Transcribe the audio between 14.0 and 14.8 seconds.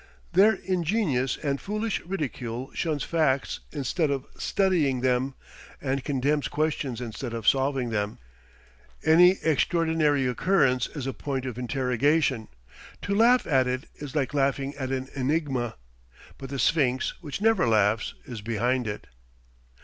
like laughing